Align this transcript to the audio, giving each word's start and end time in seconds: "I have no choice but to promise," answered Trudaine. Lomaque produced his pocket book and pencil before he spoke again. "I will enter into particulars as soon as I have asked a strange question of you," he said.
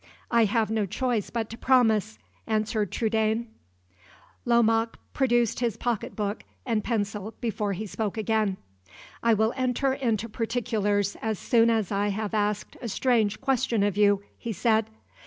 "I 0.31 0.45
have 0.45 0.71
no 0.71 0.87
choice 0.87 1.29
but 1.29 1.47
to 1.51 1.59
promise," 1.59 2.17
answered 2.47 2.91
Trudaine. 2.91 3.45
Lomaque 4.45 4.97
produced 5.13 5.59
his 5.59 5.77
pocket 5.77 6.15
book 6.15 6.41
and 6.65 6.83
pencil 6.83 7.35
before 7.39 7.73
he 7.73 7.85
spoke 7.85 8.17
again. 8.17 8.57
"I 9.21 9.35
will 9.35 9.53
enter 9.55 9.93
into 9.93 10.27
particulars 10.27 11.17
as 11.21 11.37
soon 11.37 11.69
as 11.69 11.91
I 11.91 12.07
have 12.07 12.33
asked 12.33 12.77
a 12.81 12.87
strange 12.89 13.41
question 13.41 13.83
of 13.83 13.95
you," 13.95 14.23
he 14.39 14.51
said. 14.51 14.87